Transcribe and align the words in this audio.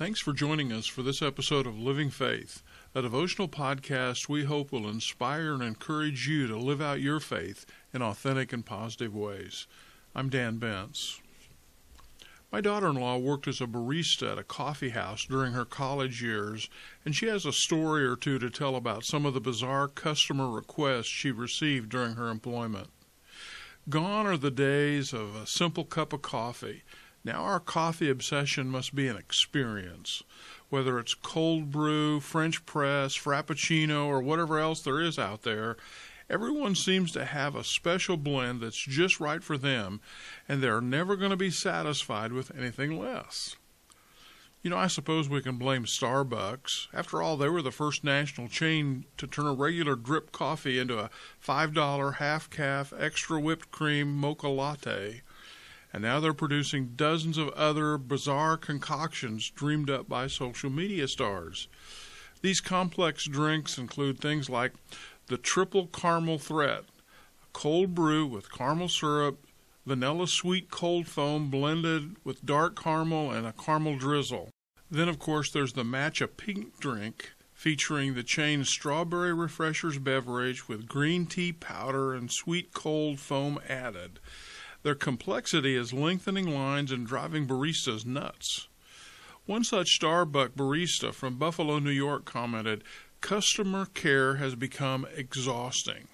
Thanks 0.00 0.18
for 0.18 0.32
joining 0.32 0.72
us 0.72 0.86
for 0.86 1.02
this 1.02 1.20
episode 1.20 1.66
of 1.66 1.78
Living 1.78 2.08
Faith, 2.08 2.62
a 2.94 3.02
devotional 3.02 3.48
podcast 3.48 4.30
we 4.30 4.44
hope 4.44 4.72
will 4.72 4.88
inspire 4.88 5.52
and 5.52 5.62
encourage 5.62 6.26
you 6.26 6.46
to 6.46 6.56
live 6.56 6.80
out 6.80 7.02
your 7.02 7.20
faith 7.20 7.66
in 7.92 8.00
authentic 8.00 8.50
and 8.54 8.64
positive 8.64 9.14
ways. 9.14 9.66
I'm 10.14 10.30
Dan 10.30 10.58
Bentz. 10.58 11.20
My 12.50 12.62
daughter 12.62 12.88
in 12.88 12.96
law 12.96 13.18
worked 13.18 13.46
as 13.46 13.60
a 13.60 13.66
barista 13.66 14.32
at 14.32 14.38
a 14.38 14.42
coffee 14.42 14.88
house 14.88 15.26
during 15.26 15.52
her 15.52 15.66
college 15.66 16.22
years, 16.22 16.70
and 17.04 17.14
she 17.14 17.26
has 17.26 17.44
a 17.44 17.52
story 17.52 18.06
or 18.06 18.16
two 18.16 18.38
to 18.38 18.48
tell 18.48 18.76
about 18.76 19.04
some 19.04 19.26
of 19.26 19.34
the 19.34 19.38
bizarre 19.38 19.86
customer 19.86 20.50
requests 20.50 21.08
she 21.08 21.30
received 21.30 21.90
during 21.90 22.14
her 22.14 22.30
employment. 22.30 22.88
Gone 23.90 24.26
are 24.26 24.38
the 24.38 24.50
days 24.50 25.12
of 25.12 25.36
a 25.36 25.46
simple 25.46 25.84
cup 25.84 26.14
of 26.14 26.22
coffee. 26.22 26.84
Now 27.22 27.42
our 27.42 27.60
coffee 27.60 28.08
obsession 28.08 28.68
must 28.68 28.94
be 28.94 29.06
an 29.06 29.16
experience. 29.16 30.22
Whether 30.70 30.98
it's 30.98 31.14
cold 31.14 31.70
brew, 31.70 32.20
French 32.20 32.64
press, 32.64 33.16
Frappuccino, 33.16 34.06
or 34.06 34.20
whatever 34.22 34.58
else 34.58 34.80
there 34.80 35.00
is 35.00 35.18
out 35.18 35.42
there, 35.42 35.76
everyone 36.30 36.74
seems 36.74 37.12
to 37.12 37.24
have 37.24 37.54
a 37.54 37.64
special 37.64 38.16
blend 38.16 38.60
that's 38.60 38.82
just 38.82 39.20
right 39.20 39.42
for 39.42 39.58
them, 39.58 40.00
and 40.48 40.62
they're 40.62 40.80
never 40.80 41.16
going 41.16 41.30
to 41.30 41.36
be 41.36 41.50
satisfied 41.50 42.32
with 42.32 42.56
anything 42.56 42.98
less. 42.98 43.56
You 44.62 44.68
know, 44.68 44.76
I 44.76 44.88
suppose 44.88 45.28
we 45.28 45.40
can 45.40 45.56
blame 45.56 45.86
Starbucks. 45.86 46.88
After 46.92 47.22
all, 47.22 47.38
they 47.38 47.48
were 47.48 47.62
the 47.62 47.70
first 47.70 48.04
national 48.04 48.48
chain 48.48 49.06
to 49.16 49.26
turn 49.26 49.46
a 49.46 49.54
regular 49.54 49.96
drip 49.96 50.32
coffee 50.32 50.78
into 50.78 50.98
a 50.98 51.10
$5 51.42 52.14
half 52.16 52.50
caff 52.50 52.92
extra 52.98 53.40
whipped 53.40 53.70
cream 53.70 54.14
mocha 54.14 54.48
latte. 54.48 55.22
And 55.92 56.02
now 56.02 56.20
they're 56.20 56.32
producing 56.32 56.92
dozens 56.96 57.36
of 57.36 57.48
other 57.50 57.98
bizarre 57.98 58.56
concoctions 58.56 59.50
dreamed 59.50 59.90
up 59.90 60.08
by 60.08 60.28
social 60.28 60.70
media 60.70 61.08
stars. 61.08 61.68
These 62.42 62.60
complex 62.60 63.24
drinks 63.24 63.76
include 63.76 64.20
things 64.20 64.48
like 64.48 64.72
the 65.26 65.36
triple 65.36 65.88
caramel 65.88 66.38
threat, 66.38 66.84
a 67.42 67.46
cold 67.52 67.94
brew 67.94 68.26
with 68.26 68.52
caramel 68.52 68.88
syrup, 68.88 69.44
vanilla 69.84 70.26
sweet 70.26 70.70
cold 70.70 71.06
foam 71.06 71.50
blended 71.50 72.16
with 72.24 72.46
dark 72.46 72.80
caramel 72.80 73.30
and 73.30 73.46
a 73.46 73.52
caramel 73.52 73.96
drizzle. 73.96 74.50
Then, 74.90 75.08
of 75.08 75.18
course, 75.18 75.50
there's 75.50 75.74
the 75.74 75.84
Matcha 75.84 76.28
Pink 76.36 76.78
drink 76.80 77.32
featuring 77.52 78.14
the 78.14 78.22
chain's 78.22 78.68
Strawberry 78.68 79.34
Refreshers 79.34 79.98
beverage 79.98 80.66
with 80.66 80.88
green 80.88 81.26
tea 81.26 81.52
powder 81.52 82.14
and 82.14 82.30
sweet 82.30 82.72
cold 82.72 83.20
foam 83.20 83.60
added. 83.68 84.18
Their 84.82 84.94
complexity 84.94 85.76
is 85.76 85.92
lengthening 85.92 86.54
lines 86.54 86.90
and 86.90 87.06
driving 87.06 87.46
baristas 87.46 88.06
nuts. 88.06 88.68
One 89.46 89.64
such 89.64 89.98
Starbucks 90.00 90.50
barista 90.50 91.12
from 91.12 91.36
Buffalo, 91.36 91.78
New 91.78 91.90
York 91.90 92.24
commented, 92.24 92.84
Customer 93.20 93.86
care 93.86 94.36
has 94.36 94.54
become 94.54 95.06
exhausting 95.14 96.08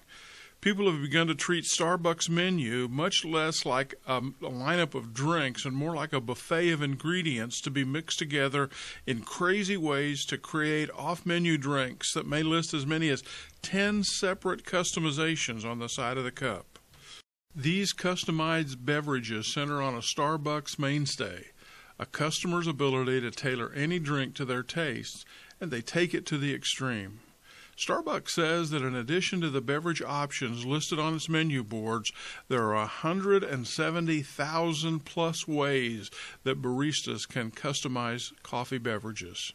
people 0.61 0.91
have 0.91 1.01
begun 1.01 1.27
to 1.27 1.35
treat 1.35 1.65
Starbucks 1.65 2.29
menu 2.29 2.87
much 2.87 3.23
less 3.23 3.65
like 3.65 3.95
a, 4.07 4.17
a, 4.17 4.21
lineup 4.49 4.95
of 4.95 5.13
drinks 5.13 5.65
and 5.65 5.75
more 5.75 5.95
like 5.95 6.13
a 6.13 6.21
buffet 6.21 6.71
of 6.71 6.81
ingredients 6.81 7.61
to 7.61 7.71
be 7.71 7.83
mixed 7.83 8.19
together 8.19 8.69
in 9.05 9.21
crazy 9.21 9.77
ways 9.77 10.25
to 10.25 10.37
create 10.37 10.89
off-menu 10.97 11.57
drinks 11.57 12.13
that 12.13 12.27
may 12.27 12.43
list 12.43 12.73
as 12.73 12.85
many 12.85 13.09
as 13.09 13.23
10 13.61 14.03
separate 14.03 14.63
customizations 14.63 15.63
on 15.63 15.79
the 15.79 15.87
side 15.87 16.17
of 16.17 16.23
the 16.23 16.31
cup. 16.31 16.76
These 17.59 17.91
customized 17.91 18.85
beverages 18.85 19.51
center 19.51 19.81
on 19.81 19.95
a 19.95 19.97
Starbucks 19.97 20.77
mainstay, 20.77 21.45
a 21.97 22.05
customer's 22.05 22.67
ability 22.67 23.21
to 23.21 23.31
tailor 23.31 23.73
any 23.73 23.97
drink 23.97 24.35
to 24.35 24.45
their 24.45 24.61
tastes, 24.61 25.25
and 25.59 25.71
they 25.71 25.81
take 25.81 26.13
it 26.13 26.23
to 26.27 26.37
the 26.37 26.53
extreme. 26.53 27.21
Starbucks 27.75 28.29
says 28.29 28.69
that 28.69 28.83
in 28.83 28.93
addition 28.93 29.41
to 29.41 29.49
the 29.49 29.59
beverage 29.59 30.03
options 30.03 30.67
listed 30.67 30.99
on 30.99 31.15
its 31.15 31.27
menu 31.27 31.63
boards, 31.63 32.11
there 32.47 32.65
are 32.65 32.75
170,000 32.75 34.99
plus 35.03 35.47
ways 35.47 36.11
that 36.43 36.61
baristas 36.61 37.27
can 37.27 37.49
customize 37.49 38.33
coffee 38.43 38.77
beverages. 38.77 39.51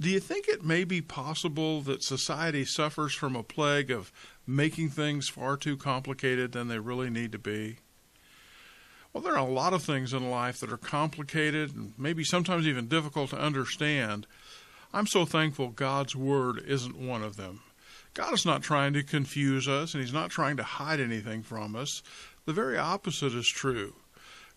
Do 0.00 0.08
you 0.08 0.20
think 0.20 0.46
it 0.46 0.64
may 0.64 0.84
be 0.84 1.00
possible 1.00 1.80
that 1.82 2.04
society 2.04 2.64
suffers 2.64 3.14
from 3.14 3.34
a 3.34 3.42
plague 3.42 3.90
of 3.90 4.12
making 4.46 4.90
things 4.90 5.28
far 5.28 5.56
too 5.56 5.76
complicated 5.76 6.52
than 6.52 6.68
they 6.68 6.78
really 6.78 7.10
need 7.10 7.32
to 7.32 7.38
be? 7.38 7.78
Well, 9.12 9.24
there 9.24 9.34
are 9.34 9.48
a 9.48 9.52
lot 9.52 9.72
of 9.72 9.82
things 9.82 10.12
in 10.12 10.30
life 10.30 10.60
that 10.60 10.72
are 10.72 10.76
complicated 10.76 11.74
and 11.74 11.94
maybe 11.98 12.22
sometimes 12.22 12.66
even 12.66 12.86
difficult 12.86 13.30
to 13.30 13.40
understand. 13.40 14.28
I'm 14.92 15.08
so 15.08 15.24
thankful 15.24 15.68
God's 15.68 16.14
Word 16.14 16.62
isn't 16.64 16.96
one 16.96 17.24
of 17.24 17.36
them. 17.36 17.60
God 18.14 18.32
is 18.32 18.46
not 18.46 18.62
trying 18.62 18.92
to 18.92 19.02
confuse 19.02 19.66
us, 19.66 19.94
and 19.94 20.02
He's 20.02 20.12
not 20.12 20.30
trying 20.30 20.56
to 20.58 20.62
hide 20.62 21.00
anything 21.00 21.42
from 21.42 21.74
us. 21.74 22.02
The 22.44 22.52
very 22.52 22.78
opposite 22.78 23.34
is 23.34 23.48
true. 23.48 23.94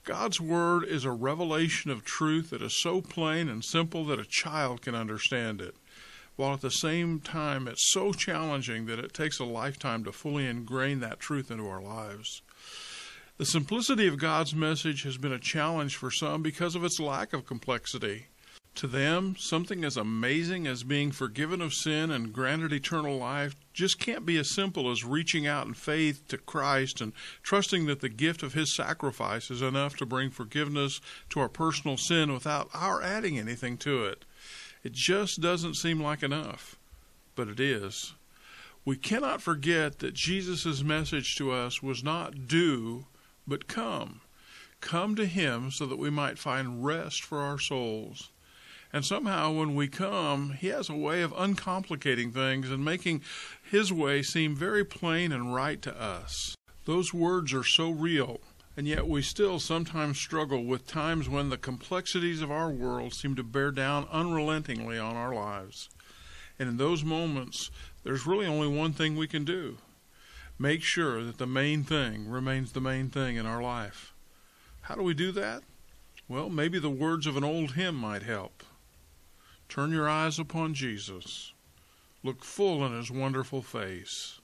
God's 0.03 0.41
Word 0.41 0.83
is 0.83 1.05
a 1.05 1.11
revelation 1.11 1.91
of 1.91 2.03
truth 2.03 2.49
that 2.49 2.63
is 2.63 2.81
so 2.81 3.01
plain 3.01 3.47
and 3.47 3.63
simple 3.63 4.03
that 4.05 4.19
a 4.19 4.25
child 4.25 4.81
can 4.81 4.95
understand 4.95 5.61
it, 5.61 5.75
while 6.35 6.53
at 6.53 6.61
the 6.61 6.71
same 6.71 7.19
time 7.19 7.67
it's 7.67 7.91
so 7.91 8.11
challenging 8.11 8.87
that 8.87 8.97
it 8.97 9.13
takes 9.13 9.37
a 9.37 9.45
lifetime 9.45 10.03
to 10.03 10.11
fully 10.11 10.47
ingrain 10.47 11.01
that 11.01 11.19
truth 11.19 11.51
into 11.51 11.67
our 11.67 11.83
lives. 11.83 12.41
The 13.37 13.45
simplicity 13.45 14.07
of 14.07 14.17
God's 14.17 14.55
message 14.55 15.03
has 15.03 15.17
been 15.17 15.31
a 15.31 15.39
challenge 15.39 15.95
for 15.95 16.09
some 16.09 16.41
because 16.41 16.75
of 16.75 16.83
its 16.83 16.99
lack 16.99 17.31
of 17.31 17.45
complexity. 17.45 18.27
To 18.75 18.87
them, 18.87 19.35
something 19.37 19.83
as 19.83 19.97
amazing 19.97 20.65
as 20.65 20.83
being 20.83 21.11
forgiven 21.11 21.61
of 21.61 21.73
sin 21.73 22.09
and 22.09 22.31
granted 22.31 22.71
eternal 22.71 23.17
life 23.17 23.55
just 23.73 23.99
can't 23.99 24.25
be 24.25 24.37
as 24.37 24.49
simple 24.49 24.89
as 24.89 25.03
reaching 25.03 25.45
out 25.45 25.67
in 25.67 25.73
faith 25.73 26.25
to 26.29 26.37
Christ 26.37 27.01
and 27.01 27.11
trusting 27.43 27.85
that 27.85 27.99
the 27.99 28.09
gift 28.09 28.43
of 28.43 28.53
His 28.53 28.73
sacrifice 28.73 29.51
is 29.51 29.61
enough 29.61 29.97
to 29.97 30.05
bring 30.05 30.29
forgiveness 30.29 31.01
to 31.31 31.41
our 31.41 31.49
personal 31.49 31.97
sin 31.97 32.33
without 32.33 32.69
our 32.73 33.01
adding 33.03 33.37
anything 33.37 33.77
to 33.79 34.05
it. 34.05 34.23
It 34.83 34.93
just 34.93 35.41
doesn't 35.41 35.75
seem 35.75 35.99
like 36.01 36.23
enough, 36.23 36.77
but 37.35 37.49
it 37.49 37.59
is. 37.59 38.13
We 38.83 38.95
cannot 38.95 39.41
forget 39.41 39.99
that 39.99 40.13
Jesus' 40.13 40.81
message 40.81 41.35
to 41.35 41.51
us 41.51 41.83
was 41.83 42.03
not 42.03 42.47
do, 42.47 43.05
but 43.45 43.67
come. 43.67 44.21
Come 44.79 45.15
to 45.17 45.25
Him 45.27 45.71
so 45.71 45.85
that 45.85 45.99
we 45.99 46.09
might 46.09 46.39
find 46.39 46.83
rest 46.83 47.21
for 47.21 47.39
our 47.39 47.59
souls. 47.59 48.29
And 48.93 49.05
somehow, 49.05 49.51
when 49.51 49.73
we 49.73 49.87
come, 49.87 50.51
He 50.59 50.67
has 50.67 50.89
a 50.89 50.95
way 50.95 51.21
of 51.21 51.31
uncomplicating 51.33 52.33
things 52.33 52.69
and 52.69 52.83
making 52.83 53.21
His 53.63 53.93
way 53.93 54.21
seem 54.21 54.55
very 54.55 54.83
plain 54.83 55.31
and 55.31 55.55
right 55.55 55.81
to 55.81 56.01
us. 56.01 56.55
Those 56.85 57.13
words 57.13 57.53
are 57.53 57.63
so 57.63 57.91
real, 57.91 58.41
and 58.75 58.87
yet 58.87 59.07
we 59.07 59.21
still 59.21 59.59
sometimes 59.59 60.17
struggle 60.17 60.65
with 60.65 60.87
times 60.87 61.29
when 61.29 61.49
the 61.49 61.57
complexities 61.57 62.41
of 62.41 62.51
our 62.51 62.69
world 62.69 63.13
seem 63.13 63.35
to 63.35 63.43
bear 63.43 63.71
down 63.71 64.07
unrelentingly 64.11 64.97
on 64.97 65.15
our 65.15 65.33
lives. 65.33 65.89
And 66.59 66.67
in 66.67 66.77
those 66.77 67.03
moments, 67.03 67.71
there's 68.03 68.27
really 68.27 68.45
only 68.45 68.67
one 68.67 68.93
thing 68.93 69.15
we 69.15 69.27
can 69.27 69.45
do 69.45 69.77
make 70.59 70.83
sure 70.83 71.23
that 71.23 71.39
the 71.39 71.47
main 71.47 71.83
thing 71.83 72.29
remains 72.29 72.73
the 72.73 72.81
main 72.81 73.09
thing 73.09 73.35
in 73.35 73.47
our 73.47 73.63
life. 73.63 74.13
How 74.81 74.93
do 74.93 75.01
we 75.01 75.15
do 75.15 75.31
that? 75.31 75.63
Well, 76.27 76.49
maybe 76.49 76.77
the 76.77 76.89
words 76.89 77.25
of 77.25 77.35
an 77.35 77.43
old 77.43 77.71
hymn 77.71 77.95
might 77.95 78.21
help. 78.21 78.63
Turn 79.71 79.93
your 79.93 80.09
eyes 80.09 80.37
upon 80.37 80.73
Jesus. 80.73 81.53
Look 82.23 82.43
full 82.43 82.85
in 82.85 82.91
his 82.91 83.09
wonderful 83.09 83.61
face, 83.61 84.41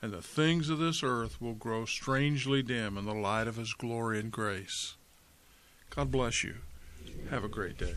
and 0.00 0.10
the 0.10 0.22
things 0.22 0.70
of 0.70 0.78
this 0.78 1.02
earth 1.02 1.42
will 1.42 1.52
grow 1.52 1.84
strangely 1.84 2.62
dim 2.62 2.96
in 2.96 3.04
the 3.04 3.12
light 3.12 3.46
of 3.46 3.56
his 3.56 3.74
glory 3.74 4.18
and 4.18 4.32
grace. 4.32 4.94
God 5.90 6.10
bless 6.10 6.42
you. 6.42 6.54
Have 7.28 7.44
a 7.44 7.48
great 7.48 7.76
day. 7.76 7.96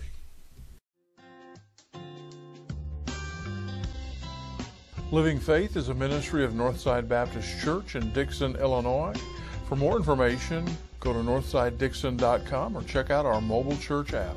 Living 5.13 5.39
Faith 5.39 5.77
is 5.77 5.87
a 5.87 5.93
ministry 5.93 6.43
of 6.43 6.51
Northside 6.51 7.07
Baptist 7.07 7.57
Church 7.61 7.95
in 7.95 8.11
Dixon, 8.11 8.57
Illinois. 8.57 9.15
For 9.69 9.77
more 9.77 9.95
information, 9.95 10.69
go 10.99 11.13
to 11.13 11.19
northsidedixon.com 11.19 12.75
or 12.75 12.83
check 12.83 13.11
out 13.11 13.25
our 13.25 13.39
mobile 13.39 13.77
church 13.77 14.13
app. 14.13 14.35